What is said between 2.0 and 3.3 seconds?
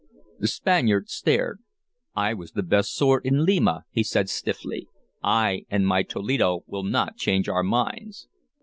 "I was the best sword